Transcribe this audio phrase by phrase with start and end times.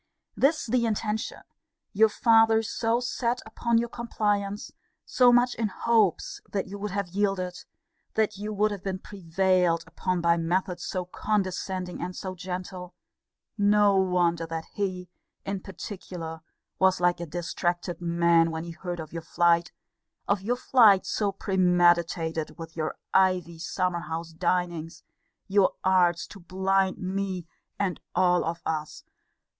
[0.35, 1.43] This the intention,
[1.93, 4.71] your father so set upon your compliance,
[5.05, 7.59] so much in hopes that you would have yielded,
[8.15, 12.95] that you would have been prevailed upon by methods so condescending and so gentle;
[13.59, 15.07] no wonder that he,
[15.45, 16.41] in particular,
[16.79, 19.71] was like a distracted man, when he heard of your flight
[20.27, 25.03] of your flight so premeditated; with your ivy summer house dinings,
[25.47, 27.45] your arts to blind me,
[27.77, 29.03] and all of us!